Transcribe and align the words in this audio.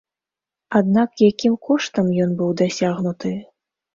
Аднак 0.79 1.09
якім 1.31 1.53
коштам 1.67 2.09
ён 2.25 2.31
быў 2.39 2.49
дасягнуты? 2.61 3.35